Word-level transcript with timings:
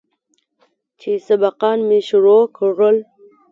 چې 0.99 1.11
سبقان 1.27 1.79
مې 1.87 1.99
شروع 2.09 2.41
کړل. 2.57 2.97